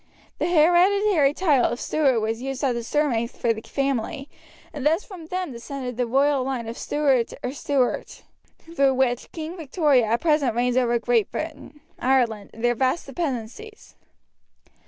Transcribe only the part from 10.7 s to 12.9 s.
over Great Britain, Ireland, and their